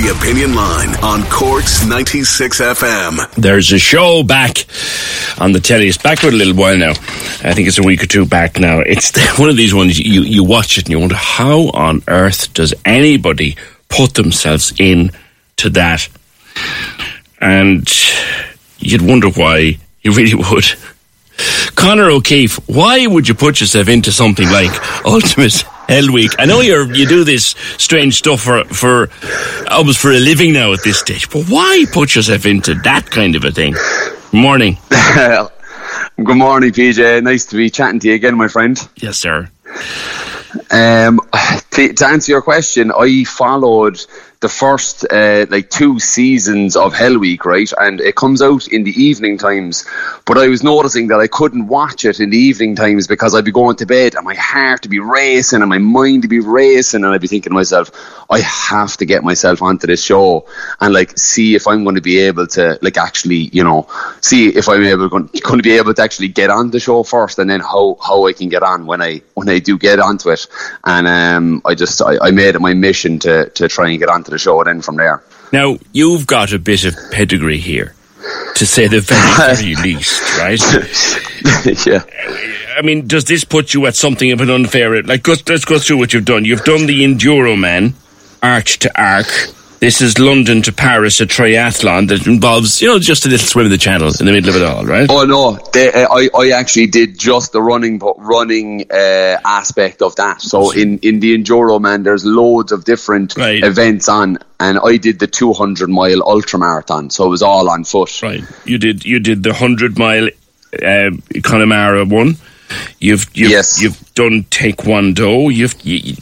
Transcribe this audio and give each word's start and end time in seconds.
The 0.00 0.16
Opinion 0.18 0.54
Line 0.54 0.96
on 1.04 1.24
Cork's 1.24 1.86
96 1.86 2.58
FM. 2.58 3.34
There's 3.34 3.70
a 3.70 3.78
show 3.78 4.22
back 4.22 4.64
on 5.38 5.52
the 5.52 5.60
telly. 5.60 5.88
It's 5.88 5.98
back 5.98 6.20
for 6.20 6.28
a 6.28 6.30
little 6.30 6.54
while 6.54 6.78
now. 6.78 6.92
I 6.92 7.52
think 7.52 7.68
it's 7.68 7.78
a 7.78 7.82
week 7.82 8.02
or 8.02 8.06
two 8.06 8.24
back 8.24 8.58
now. 8.58 8.78
It's 8.80 9.12
one 9.38 9.50
of 9.50 9.58
these 9.58 9.74
ones 9.74 9.98
you, 9.98 10.22
you 10.22 10.42
watch 10.42 10.78
it 10.78 10.84
and 10.84 10.90
you 10.90 11.00
wonder 11.00 11.16
how 11.16 11.68
on 11.72 12.02
earth 12.08 12.54
does 12.54 12.72
anybody 12.86 13.58
put 13.90 14.14
themselves 14.14 14.72
in 14.78 15.10
to 15.58 15.68
that? 15.68 16.08
And 17.38 17.86
you'd 18.78 19.02
wonder 19.02 19.28
why. 19.28 19.76
You 20.00 20.12
really 20.16 20.34
would. 20.34 20.64
Connor 21.74 22.08
O'Keefe, 22.08 22.56
why 22.70 23.06
would 23.06 23.28
you 23.28 23.34
put 23.34 23.60
yourself 23.60 23.86
into 23.86 24.12
something 24.12 24.48
like 24.48 24.70
Ultimate 25.04 25.62
Hell 25.90 26.12
Week? 26.12 26.30
I 26.38 26.44
know 26.44 26.60
you're 26.60 26.86
you 26.94 27.04
do 27.04 27.24
this 27.24 27.56
strange 27.76 28.14
stuff 28.14 28.42
for 28.42 28.62
for 28.66 29.10
almost 29.68 29.98
for 29.98 30.12
a 30.12 30.20
living 30.20 30.52
now 30.52 30.72
at 30.72 30.84
this 30.84 31.00
stage, 31.00 31.28
but 31.28 31.46
why 31.48 31.84
put 31.90 32.14
yourself 32.14 32.46
into 32.46 32.74
that 32.84 33.10
kind 33.10 33.34
of 33.34 33.42
a 33.42 33.50
thing? 33.50 33.74
Morning. 34.30 34.78
Good 34.88 36.36
morning, 36.36 36.70
PJ. 36.70 37.24
Nice 37.24 37.44
to 37.46 37.56
be 37.56 37.70
chatting 37.70 37.98
to 37.98 38.06
you 38.06 38.14
again, 38.14 38.36
my 38.36 38.46
friend. 38.46 38.78
Yes, 38.98 39.18
sir. 39.18 39.50
Um, 40.70 41.20
to, 41.70 42.06
answer 42.06 42.32
your 42.32 42.42
question, 42.42 42.92
I 42.92 43.24
followed 43.24 44.00
the 44.40 44.48
first 44.48 45.04
uh, 45.12 45.44
like 45.50 45.68
two 45.68 46.00
seasons 46.00 46.74
of 46.74 46.94
Hell 46.94 47.18
Week, 47.18 47.44
right? 47.44 47.70
And 47.78 48.00
it 48.00 48.16
comes 48.16 48.40
out 48.40 48.68
in 48.68 48.84
the 48.84 48.90
evening 48.90 49.36
times. 49.36 49.84
But 50.24 50.38
I 50.38 50.48
was 50.48 50.62
noticing 50.62 51.08
that 51.08 51.20
I 51.20 51.26
couldn't 51.26 51.66
watch 51.66 52.06
it 52.06 52.20
in 52.20 52.30
the 52.30 52.38
evening 52.38 52.74
times 52.74 53.06
because 53.06 53.34
I'd 53.34 53.44
be 53.44 53.52
going 53.52 53.76
to 53.76 53.86
bed 53.86 54.14
and 54.14 54.24
my 54.24 54.34
heart 54.34 54.82
to 54.82 54.88
be 54.88 54.98
racing 54.98 55.60
and 55.60 55.68
my 55.68 55.78
mind 55.78 56.22
to 56.22 56.28
be 56.28 56.40
racing, 56.40 57.04
and 57.04 57.12
I'd 57.12 57.20
be 57.20 57.28
thinking 57.28 57.50
to 57.50 57.54
myself, 57.54 57.90
I 58.30 58.40
have 58.40 58.96
to 58.98 59.04
get 59.04 59.22
myself 59.22 59.60
onto 59.60 59.86
this 59.86 60.02
show 60.02 60.46
and 60.80 60.94
like 60.94 61.18
see 61.18 61.54
if 61.54 61.66
I'm 61.66 61.84
going 61.84 61.96
to 61.96 62.00
be 62.00 62.20
able 62.20 62.46
to 62.48 62.78
like 62.80 62.96
actually, 62.96 63.50
you 63.52 63.62
know, 63.62 63.88
see 64.22 64.48
if 64.48 64.70
I'm 64.70 64.82
able 64.84 65.10
going, 65.10 65.28
going 65.42 65.58
to 65.58 65.62
be 65.62 65.76
able 65.76 65.92
to 65.92 66.02
actually 66.02 66.28
get 66.28 66.48
on 66.48 66.70
the 66.70 66.80
show 66.80 67.02
first, 67.02 67.38
and 67.38 67.50
then 67.50 67.60
how 67.60 67.98
how 68.02 68.26
I 68.26 68.32
can 68.32 68.48
get 68.48 68.62
on 68.62 68.86
when 68.86 69.02
I 69.02 69.20
when 69.34 69.50
I 69.50 69.58
do 69.58 69.76
get 69.76 69.98
onto 69.98 70.30
it. 70.30 70.46
And 70.82 71.06
um, 71.06 71.59
I 71.64 71.74
just 71.74 72.00
I, 72.02 72.18
I 72.20 72.30
made 72.30 72.54
it 72.54 72.60
my 72.60 72.74
mission 72.74 73.18
to 73.20 73.48
to 73.50 73.68
try 73.68 73.90
and 73.90 73.98
get 73.98 74.08
onto 74.08 74.30
the 74.30 74.38
show 74.38 74.60
and 74.60 74.68
then 74.68 74.82
from 74.82 74.96
there. 74.96 75.22
Now 75.52 75.78
you've 75.92 76.26
got 76.26 76.52
a 76.52 76.58
bit 76.58 76.84
of 76.84 76.94
pedigree 77.10 77.58
here, 77.58 77.94
to 78.54 78.66
say 78.66 78.86
the 78.86 79.00
very, 79.00 79.54
very 79.56 79.74
least, 79.76 80.22
right? 80.38 80.60
yeah. 81.86 82.04
Uh, 82.04 82.78
I 82.78 82.82
mean, 82.82 83.06
does 83.06 83.24
this 83.24 83.44
put 83.44 83.74
you 83.74 83.86
at 83.86 83.94
something 83.96 84.30
of 84.32 84.40
an 84.40 84.50
unfair? 84.50 85.02
Like, 85.02 85.26
let's 85.26 85.64
go 85.64 85.78
through 85.78 85.98
what 85.98 86.14
you've 86.14 86.24
done. 86.24 86.44
You've 86.44 86.64
done 86.64 86.86
the 86.86 87.04
Enduro 87.04 87.58
Man, 87.58 87.94
arch 88.42 88.78
to 88.80 89.02
arc. 89.02 89.26
This 89.80 90.02
is 90.02 90.18
London 90.18 90.60
to 90.62 90.72
Paris, 90.74 91.22
a 91.22 91.26
triathlon 91.26 92.08
that 92.08 92.26
involves, 92.26 92.82
you 92.82 92.88
know, 92.88 92.98
just 92.98 93.24
a 93.24 93.30
little 93.30 93.46
swim 93.46 93.64
in 93.64 93.72
the 93.72 93.78
channel 93.78 94.08
in 94.20 94.26
the 94.26 94.32
middle 94.32 94.50
of 94.50 94.56
it 94.56 94.62
all, 94.62 94.84
right? 94.84 95.08
Oh 95.10 95.24
no, 95.24 95.58
they, 95.72 95.90
uh, 95.90 96.06
I 96.10 96.28
I 96.34 96.50
actually 96.50 96.88
did 96.88 97.18
just 97.18 97.52
the 97.52 97.62
running 97.62 97.98
running 98.18 98.84
uh, 98.92 99.38
aspect 99.42 100.02
of 100.02 100.14
that. 100.16 100.42
So 100.42 100.70
in 100.72 100.98
in 100.98 101.20
the 101.20 101.34
enduro 101.34 101.80
man, 101.80 102.02
there's 102.02 102.26
loads 102.26 102.72
of 102.72 102.84
different 102.84 103.34
Right. 103.38 103.64
events 103.64 104.06
on, 104.06 104.36
and 104.58 104.78
I 104.84 104.98
did 104.98 105.18
the 105.18 105.26
200 105.26 105.88
mile 105.88 106.22
ultra 106.24 106.58
marathon. 106.58 107.08
So 107.08 107.24
it 107.24 107.30
was 107.30 107.42
all 107.42 107.70
on 107.70 107.84
foot. 107.84 108.20
Right. 108.22 108.44
You 108.66 108.76
did. 108.76 109.06
You 109.06 109.18
did 109.18 109.42
the 109.42 109.54
hundred 109.54 109.98
mile 109.98 110.28
uh, 110.82 111.10
Connemara 111.42 112.04
one. 112.04 112.36
You've 113.00 113.28
you've, 113.34 113.50
Yes. 113.50 113.80
you've 113.82 113.98
done 114.14 114.44
Taekwondo. 114.44 115.52
You've 115.52 115.74
you, 115.82 115.96
you- 115.96 116.16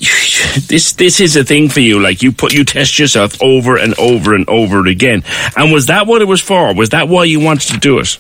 this 0.66 0.92
this 0.92 1.20
is 1.20 1.36
a 1.36 1.44
thing 1.44 1.68
for 1.68 1.80
you. 1.80 2.00
Like 2.00 2.22
you 2.22 2.32
put 2.32 2.52
you 2.52 2.64
test 2.64 2.98
yourself 2.98 3.40
over 3.42 3.76
and 3.76 3.98
over 3.98 4.34
and 4.34 4.48
over 4.48 4.86
again. 4.86 5.24
And 5.56 5.72
was 5.72 5.86
that 5.86 6.06
what 6.06 6.22
it 6.22 6.26
was 6.26 6.40
for? 6.40 6.74
Was 6.74 6.90
that 6.90 7.08
why 7.08 7.24
you 7.24 7.40
wanted 7.40 7.72
to 7.74 7.78
do 7.78 7.98
it? 7.98 8.18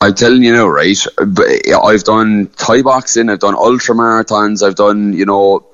I'm 0.00 0.14
telling 0.14 0.44
you 0.44 0.52
now, 0.52 0.68
right? 0.68 0.96
I've 1.18 2.04
done 2.04 2.48
Thai 2.56 2.82
boxing, 2.82 3.28
I've 3.28 3.40
done 3.40 3.56
ultra 3.56 3.96
marathons, 3.96 4.64
I've 4.64 4.76
done, 4.76 5.12
you 5.12 5.26
know, 5.26 5.66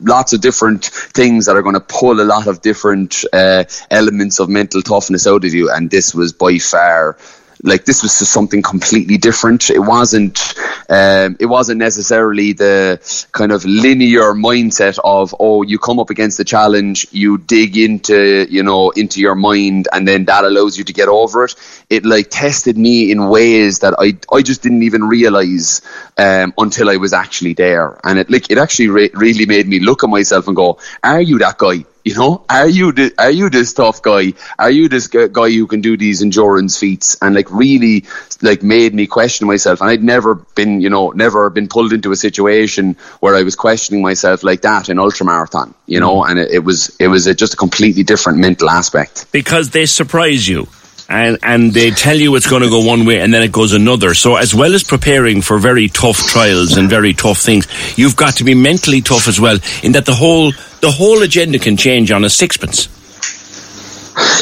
lots 0.00 0.32
of 0.32 0.40
different 0.40 0.86
things 0.86 1.44
that 1.44 1.56
are 1.56 1.62
going 1.62 1.74
to 1.74 1.80
pull 1.80 2.18
a 2.18 2.24
lot 2.24 2.46
of 2.46 2.62
different 2.62 3.24
uh, 3.34 3.64
elements 3.90 4.40
of 4.40 4.48
mental 4.48 4.80
toughness 4.80 5.26
out 5.26 5.44
of 5.44 5.52
you. 5.52 5.70
And 5.70 5.90
this 5.90 6.14
was 6.14 6.32
by 6.32 6.56
far. 6.56 7.18
Like 7.62 7.84
this 7.84 8.02
was 8.02 8.18
just 8.18 8.32
something 8.32 8.62
completely 8.62 9.18
different. 9.18 9.68
It 9.68 9.80
wasn't. 9.80 10.54
Um, 10.88 11.36
it 11.40 11.46
wasn't 11.46 11.78
necessarily 11.78 12.52
the 12.52 13.00
kind 13.32 13.52
of 13.52 13.64
linear 13.64 14.34
mindset 14.34 14.98
of 15.02 15.34
oh, 15.38 15.62
you 15.62 15.78
come 15.78 15.98
up 15.98 16.10
against 16.10 16.38
the 16.38 16.44
challenge, 16.44 17.06
you 17.10 17.38
dig 17.38 17.76
into 17.76 18.46
you 18.48 18.62
know 18.62 18.90
into 18.90 19.20
your 19.20 19.34
mind, 19.34 19.88
and 19.92 20.06
then 20.06 20.24
that 20.26 20.44
allows 20.44 20.78
you 20.78 20.84
to 20.84 20.92
get 20.92 21.08
over 21.08 21.44
it. 21.44 21.54
It 21.90 22.04
like 22.04 22.28
tested 22.30 22.78
me 22.78 23.10
in 23.10 23.28
ways 23.28 23.80
that 23.80 23.94
I 23.98 24.16
I 24.32 24.42
just 24.42 24.62
didn't 24.62 24.82
even 24.84 25.04
realize 25.04 25.82
um, 26.18 26.54
until 26.58 26.90
I 26.90 26.96
was 26.96 27.12
actually 27.12 27.54
there, 27.54 27.98
and 28.04 28.18
it 28.18 28.30
like 28.30 28.50
it 28.50 28.58
actually 28.58 28.88
re- 28.88 29.10
really 29.14 29.46
made 29.46 29.66
me 29.66 29.80
look 29.80 30.04
at 30.04 30.10
myself 30.10 30.46
and 30.46 30.56
go, 30.56 30.78
"Are 31.02 31.20
you 31.20 31.38
that 31.38 31.58
guy?" 31.58 31.84
You 32.06 32.14
know, 32.14 32.44
are 32.48 32.68
you 32.68 32.92
the, 32.92 33.12
are 33.18 33.32
you 33.32 33.50
this 33.50 33.74
tough 33.74 34.00
guy? 34.00 34.34
Are 34.60 34.70
you 34.70 34.88
this 34.88 35.08
guy 35.08 35.50
who 35.50 35.66
can 35.66 35.80
do 35.80 35.96
these 35.96 36.22
endurance 36.22 36.78
feats? 36.78 37.16
And 37.20 37.34
like 37.34 37.50
really, 37.50 38.04
like 38.42 38.62
made 38.62 38.94
me 38.94 39.08
question 39.08 39.48
myself. 39.48 39.80
And 39.80 39.90
I'd 39.90 40.04
never 40.04 40.36
been, 40.36 40.80
you 40.80 40.88
know, 40.88 41.10
never 41.10 41.50
been 41.50 41.66
pulled 41.66 41.92
into 41.92 42.12
a 42.12 42.16
situation 42.16 42.94
where 43.18 43.34
I 43.34 43.42
was 43.42 43.56
questioning 43.56 44.02
myself 44.02 44.44
like 44.44 44.60
that 44.60 44.88
in 44.88 44.98
ultramarathon. 44.98 45.74
You 45.86 45.98
know, 45.98 46.20
mm-hmm. 46.20 46.30
and 46.30 46.38
it, 46.38 46.52
it 46.52 46.58
was 46.60 46.94
it 47.00 47.08
was 47.08 47.26
a, 47.26 47.34
just 47.34 47.54
a 47.54 47.56
completely 47.56 48.04
different 48.04 48.38
mental 48.38 48.70
aspect. 48.70 49.26
because 49.32 49.70
they 49.70 49.86
surprise 49.86 50.46
you 50.46 50.68
and 51.08 51.38
and 51.42 51.72
they 51.72 51.90
tell 51.90 52.16
you 52.16 52.34
it's 52.34 52.48
going 52.48 52.62
to 52.62 52.68
go 52.68 52.84
one 52.84 53.06
way 53.06 53.20
and 53.20 53.32
then 53.32 53.42
it 53.42 53.52
goes 53.52 53.72
another. 53.72 54.14
So 54.14 54.36
as 54.36 54.54
well 54.54 54.74
as 54.74 54.82
preparing 54.82 55.42
for 55.42 55.58
very 55.58 55.88
tough 55.88 56.18
trials 56.18 56.76
and 56.76 56.90
very 56.90 57.12
tough 57.12 57.38
things, 57.38 57.66
you've 57.96 58.16
got 58.16 58.36
to 58.36 58.44
be 58.44 58.54
mentally 58.54 59.00
tough 59.00 59.28
as 59.28 59.40
well. 59.40 59.58
In 59.82 59.92
that 59.92 60.06
the 60.06 60.14
whole 60.14 60.52
the 60.80 60.90
whole 60.90 61.22
agenda 61.22 61.58
can 61.58 61.76
change 61.76 62.10
on 62.10 62.24
a 62.24 62.30
sixpence. 62.30 62.88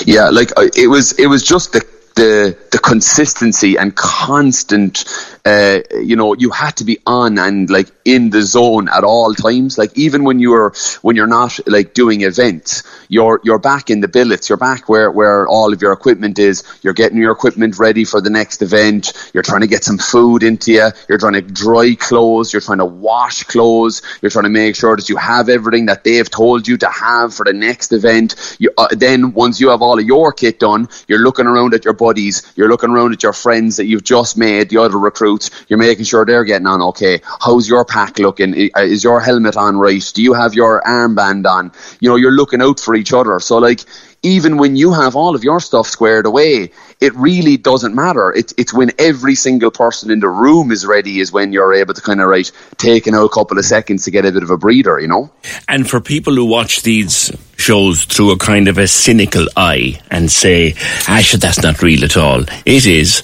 Yeah, 0.06 0.30
like 0.30 0.52
uh, 0.56 0.68
it 0.76 0.88
was 0.88 1.12
it 1.12 1.26
was 1.26 1.42
just 1.42 1.72
the 1.72 1.84
the 2.14 2.56
the 2.70 2.78
consistency 2.78 3.76
and 3.76 3.94
constant 3.94 5.04
uh, 5.44 5.80
you 6.00 6.16
know 6.16 6.34
you 6.34 6.50
had 6.50 6.76
to 6.76 6.84
be 6.84 6.98
on 7.06 7.38
and 7.38 7.70
like 7.70 7.88
in 8.04 8.30
the 8.30 8.42
zone 8.42 8.88
at 8.88 9.04
all 9.04 9.34
times. 9.34 9.78
Like 9.78 9.96
even 9.96 10.24
when 10.24 10.38
you're 10.38 10.74
when 11.02 11.16
you're 11.16 11.26
not 11.26 11.58
like 11.66 11.94
doing 11.94 12.22
events 12.22 12.82
you're 13.08 13.40
you're 13.44 13.58
back 13.58 13.90
in 13.90 14.00
the 14.00 14.08
billets. 14.08 14.48
You're 14.48 14.58
back 14.58 14.88
where 14.88 15.10
where 15.10 15.46
all 15.46 15.72
of 15.72 15.82
your 15.82 15.92
equipment 15.92 16.38
is. 16.38 16.62
You're 16.82 16.94
getting 16.94 17.18
your 17.18 17.32
equipment 17.32 17.78
ready 17.78 18.04
for 18.04 18.20
the 18.20 18.30
next 18.30 18.62
event. 18.62 19.12
You're 19.32 19.42
trying 19.42 19.62
to 19.62 19.66
get 19.66 19.84
some 19.84 19.98
food 19.98 20.42
into 20.42 20.72
you 20.72 20.90
you're 21.08 21.18
trying 21.18 21.34
to 21.34 21.42
dry 21.42 21.94
clothes. 21.94 22.52
You're 22.52 22.62
trying 22.62 22.78
to 22.78 22.84
wash 22.84 23.44
clothes. 23.44 24.02
You're 24.20 24.30
trying 24.30 24.44
to 24.44 24.50
make 24.50 24.76
sure 24.76 24.96
that 24.96 25.08
you 25.08 25.16
have 25.16 25.48
everything 25.48 25.86
that 25.86 26.04
they've 26.04 26.28
told 26.28 26.66
you 26.68 26.76
to 26.78 26.88
have 26.88 27.34
for 27.34 27.44
the 27.44 27.52
next 27.52 27.92
event. 27.92 28.56
You, 28.58 28.70
uh, 28.76 28.88
then 28.92 29.32
once 29.32 29.60
you 29.60 29.70
have 29.70 29.82
all 29.82 29.98
of 29.98 30.04
your 30.04 30.32
kit 30.32 30.58
done 30.58 30.88
you're 31.08 31.20
looking 31.20 31.46
around 31.46 31.74
at 31.74 31.84
your 31.84 31.94
buddies. 32.04 32.42
You're 32.54 32.68
looking 32.68 32.90
around 32.90 33.14
at 33.14 33.22
your 33.22 33.32
friends 33.32 33.76
that 33.78 33.86
you've 33.86 34.04
just 34.04 34.36
made 34.36 34.68
the 34.68 34.78
other 34.78 34.98
recruits. 34.98 35.50
You're 35.68 35.78
making 35.78 36.04
sure 36.04 36.24
they're 36.26 36.44
getting 36.44 36.66
on 36.66 36.82
okay. 36.90 37.20
How's 37.40 37.66
your 37.66 37.84
pack 37.86 38.18
looking? 38.18 38.52
Is 38.76 39.02
your 39.02 39.20
helmet 39.20 39.56
on 39.56 39.78
right? 39.78 40.04
Do 40.14 40.22
you 40.22 40.34
have 40.34 40.52
your 40.52 40.82
armband 40.82 41.46
on? 41.46 41.72
You 42.00 42.10
know 42.10 42.16
you're 42.16 42.38
looking 42.40 42.60
out 42.60 42.78
for 42.78 42.94
each 42.94 43.12
other. 43.14 43.40
So 43.40 43.56
like 43.56 43.80
even 44.22 44.56
when 44.56 44.74
you 44.74 44.92
have 44.92 45.16
all 45.16 45.34
of 45.34 45.44
your 45.44 45.60
stuff 45.60 45.86
squared 45.86 46.26
away, 46.26 46.72
it 47.04 47.14
really 47.16 47.58
doesn't 47.58 47.94
matter. 47.94 48.32
It, 48.32 48.54
it's 48.56 48.72
when 48.72 48.92
every 48.98 49.34
single 49.34 49.70
person 49.70 50.10
in 50.10 50.20
the 50.20 50.28
room 50.28 50.72
is 50.72 50.86
ready 50.86 51.20
is 51.20 51.30
when 51.30 51.52
you're 51.52 51.74
able 51.74 51.92
to 51.92 52.00
kind 52.00 52.20
of 52.20 52.28
right 52.28 52.50
take 52.78 53.06
in 53.06 53.12
a 53.12 53.28
couple 53.28 53.58
of 53.58 53.64
seconds 53.66 54.04
to 54.04 54.10
get 54.10 54.24
a 54.24 54.32
bit 54.32 54.42
of 54.42 54.48
a 54.48 54.56
breather, 54.56 54.98
you 54.98 55.08
know. 55.08 55.30
And 55.68 55.88
for 55.88 56.00
people 56.00 56.34
who 56.34 56.46
watch 56.46 56.82
these 56.82 57.30
shows 57.58 58.04
through 58.06 58.32
a 58.32 58.38
kind 58.38 58.68
of 58.68 58.78
a 58.78 58.88
cynical 58.88 59.46
eye 59.54 60.00
and 60.10 60.30
say, 60.30 60.74
"Actually, 61.06 61.40
that's 61.40 61.62
not 61.62 61.82
real 61.82 62.04
at 62.04 62.16
all," 62.16 62.44
it 62.64 62.86
is. 62.86 63.22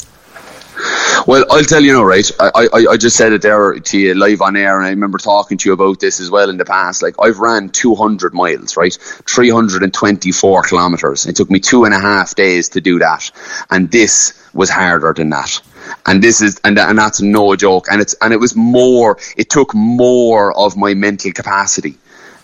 Well, 1.27 1.45
I'll 1.51 1.65
tell 1.65 1.83
you 1.83 1.93
now, 1.93 2.05
right? 2.05 2.31
I, 2.41 2.69
I, 2.73 2.87
I 2.93 2.97
just 2.97 3.17
said 3.17 3.33
it 3.33 3.43
there 3.43 3.75
to 3.79 3.99
you 3.99 4.15
live 4.15 4.41
on 4.41 4.57
air, 4.57 4.79
and 4.79 4.87
I 4.87 4.91
remember 4.91 5.19
talking 5.19 5.59
to 5.59 5.69
you 5.69 5.73
about 5.73 6.01
this 6.01 6.19
as 6.21 6.31
well 6.31 6.49
in 6.49 6.57
the 6.57 6.65
past. 6.65 7.03
Like, 7.03 7.15
I've 7.19 7.39
ran 7.39 7.69
200 7.69 8.33
miles, 8.33 8.77
right? 8.77 8.97
324 9.29 10.63
kilometres. 10.63 11.27
It 11.27 11.37
took 11.37 11.51
me 11.51 11.61
two 11.61 11.85
and 11.85 11.93
a 11.93 11.99
half 12.01 12.35
days 12.35 12.71
to 12.71 12.81
do 12.81 12.99
that. 13.01 13.31
And 13.71 13.91
this 13.91 14.41
was 14.55 14.71
harder 14.71 15.13
than 15.13 15.31
that. 15.31 15.61
And 16.07 16.23
this 16.23 16.41
is, 16.41 16.61
and, 16.65 16.79
and 16.79 16.99
that's 16.99 17.21
no 17.21 17.55
joke. 17.57 17.87
And 17.91 18.01
it's, 18.01 18.15
and 18.23 18.33
it 18.33 18.41
was 18.41 18.57
more, 18.57 19.19
it 19.37 19.51
took 19.51 19.75
more 19.75 20.57
of 20.57 20.77
my 20.77 20.95
mental 20.95 21.33
capacity 21.33 21.99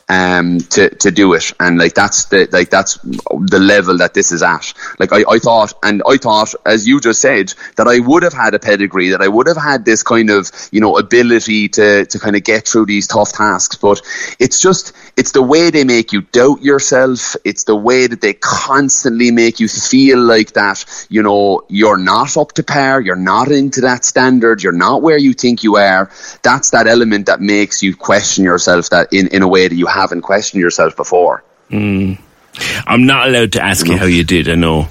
um, 0.09 0.59
to 0.59 0.91
to 0.91 1.11
do 1.11 1.35
it, 1.35 1.53
and 1.59 1.79
like 1.79 1.95
that's 1.95 2.27
the 2.27 2.49
like 2.53 2.71
that's 2.71 2.99
the 3.03 3.59
level 3.59 3.99
that 3.99 4.15
this 4.15 4.31
is 4.31 4.43
at. 4.43 4.73
Like 4.99 5.13
I, 5.13 5.25
I 5.29 5.39
thought, 5.39 5.75
and 5.83 6.03
I 6.09 6.17
thought, 6.17 6.55
as 6.65 6.87
you 6.87 7.01
just 7.01 7.21
said, 7.21 7.53
that 7.77 7.89
I 7.89 7.99
would 7.99 8.23
have 8.23 8.33
had 8.33 8.55
a 8.55 8.59
pedigree, 8.61 9.11
that 9.11 9.21
I 9.21 9.29
would 9.29 9.49
have 9.49 9.57
had 9.57 9.85
this 9.85 10.03
kind 10.03 10.31
of 10.31 10.51
you 10.71 10.81
know 10.81 10.97
ability 10.97 11.69
to 11.71 12.07
to 12.07 12.19
kind 12.21 12.37
of 12.37 12.45
get 12.45 12.69
through 12.69 12.87
these 12.87 13.09
tough 13.09 13.33
tasks. 13.33 13.77
But 13.77 14.01
it's 14.39 14.61
just 14.61 14.93
it's 15.17 15.33
the 15.33 15.43
way 15.43 15.71
they 15.71 15.85
make 15.85 16.13
you 16.13 16.23
doubt 16.23 16.63
yourself. 16.63 17.35
It's 17.45 17.65
the 17.65 17.77
way 17.77 18.07
that 18.07 18.21
they 18.21 18.35
constantly 18.35 19.33
make 19.33 19.59
you 19.59 19.69
feel 19.69 20.21
like 20.21 20.53
that 20.53 20.85
you 21.09 21.23
know 21.23 21.65
you're 21.69 21.97
not 21.97 22.37
up 22.37 22.53
to 22.53 22.63
par, 22.63 23.01
you're 23.01 23.17
not 23.17 23.51
into 23.51 23.81
that 23.81 24.05
standard, 24.05 24.63
you're 24.63 24.73
not 24.73 25.03
where 25.03 25.19
you 25.19 25.33
think 25.33 25.65
you 25.65 25.77
are. 25.77 26.11
That's 26.43 26.71
that 26.71 26.87
element 26.87 27.27
that 27.27 27.41
makes 27.41 27.83
you 27.83 27.97
question 27.97 28.45
yourself 28.45 28.91
that 28.91 29.13
in 29.13 29.29
in 29.29 29.43
a 29.43 29.49
way 29.49 29.67
that 29.67 29.75
you 29.75 29.87
haven't 29.97 30.23
questioned 30.23 30.61
yourself 30.61 30.97
before. 30.97 31.43
Mm. 31.71 32.19
I'm 32.87 33.07
not 33.07 33.29
allowed 33.29 33.53
to 33.53 33.63
ask 33.63 33.87
you 33.87 33.97
how 33.97 34.07
you 34.07 34.25
did. 34.25 34.49
I 34.49 34.55
know. 34.55 34.89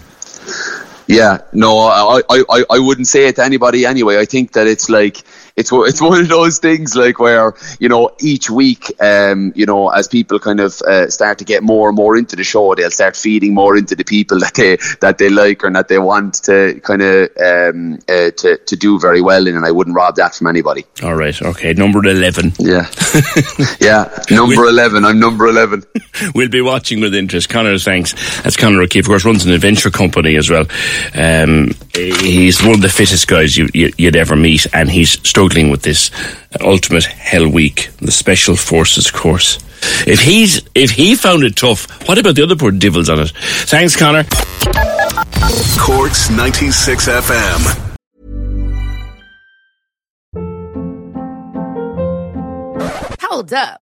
Yeah, 1.07 1.40
no, 1.54 1.80
I, 1.80 2.22
I, 2.30 2.63
I 2.69 2.80
wouldn't 2.80 3.07
say 3.07 3.28
it 3.28 3.36
to 3.36 3.44
anybody 3.44 3.86
anyway. 3.86 4.18
I 4.18 4.25
think 4.25 4.54
that 4.54 4.68
it's 4.68 4.90
like 4.90 5.24
it's 5.56 5.72
it's 5.72 6.02
one 6.02 6.19
of 6.19 6.28
those 6.28 6.60
things 6.60 6.96
like 6.96 7.18
where 7.18 7.54
you 7.80 7.88
know 7.88 8.12
each 8.19 8.50
week, 8.50 8.92
um, 9.02 9.54
you 9.56 9.66
know, 9.66 9.88
as 9.90 10.07
people 10.07 10.38
kind 10.38 10.60
of 10.60 10.81
uh, 10.81 11.10
start 11.10 11.38
to 11.38 11.46
get 11.46 11.63
more 11.63 11.88
and 11.88 11.96
more 11.96 12.18
into 12.18 12.36
the 12.36 12.44
show, 12.44 12.75
they'll 12.75 12.92
start 12.92 13.16
feeding 13.16 13.54
more 13.54 13.78
into 13.78 13.96
the 13.96 14.04
people 14.04 14.40
that 14.40 14.54
they 14.54 14.78
that 15.00 15.18
they 15.18 15.30
like 15.30 15.63
or 15.63 15.72
that 15.72 15.88
they 15.88 15.98
want 15.98 16.34
to 16.44 16.80
kind 16.81 17.02
of 17.02 17.30
um, 17.38 18.00
uh, 18.10 18.31
to 18.31 18.57
to 18.66 18.75
do 18.75 19.00
very 19.00 19.22
well 19.22 19.48
in, 19.48 19.56
and 19.56 19.66
I 19.66 19.72
wouldn't 19.72 19.96
rob 19.96 20.18
that 20.18 20.36
from 20.36 20.48
anybody. 20.48 20.86
All 21.02 21.16
right, 21.16 21.42
okay, 21.42 21.72
number 21.72 22.06
eleven. 22.06 22.52
Yeah, 22.60 22.90
yeah, 23.80 24.24
number 24.30 24.66
eleven. 24.66 25.06
I'm 25.06 25.19
number 25.19 25.48
eleven. 25.48 25.84
we'll 26.36 26.50
be 26.50 26.62
watching 26.62 27.00
with 27.00 27.16
interest. 27.16 27.48
Connor, 27.48 27.78
thanks. 27.78 28.13
That's 28.42 28.57
Connor 28.57 28.81
O'Keefe, 28.81 29.06
of 29.06 29.10
course, 29.10 29.24
runs 29.24 29.46
an 29.46 29.54
adventure 29.54 29.90
company 29.90 30.36
as 30.36 30.50
well. 30.50 30.66
Um, 31.13 31.72
he's 31.95 32.62
one 32.62 32.75
of 32.75 32.81
the 32.81 32.89
fittest 32.89 33.27
guys 33.27 33.57
you, 33.57 33.69
you, 33.74 33.92
would 34.00 34.15
ever 34.15 34.36
meet, 34.36 34.68
and 34.74 34.89
he's 34.89 35.12
struggling 35.27 35.69
with 35.69 35.81
this 35.81 36.12
ultimate 36.62 37.06
hell 37.06 37.47
week, 37.47 37.89
the 37.97 38.12
special 38.12 38.56
forces 38.56 39.09
course. 39.12 39.59
If 40.07 40.19
he's 40.19 40.62
if 40.74 40.92
he 40.92 41.15
found 41.15 41.44
it 41.44 41.56
tough, 41.56 42.07
what 42.07 42.18
about 42.18 42.36
the 42.36 42.44
other 42.44 42.56
poor 42.56 42.71
devils 42.71 43.09
on 43.09 43.19
it? 43.19 43.31
Thanks, 43.36 43.95
Connor. 43.95 44.24
Corks 45.77 46.30
ninety 46.31 46.71
six 46.71 47.07
FM. 47.07 47.81
Hold 53.21 53.53
up. 53.53 53.84